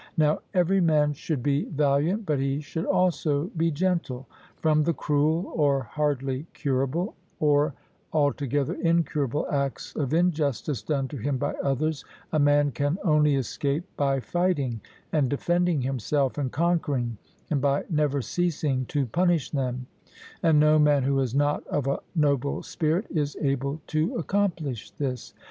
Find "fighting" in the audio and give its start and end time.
14.19-14.81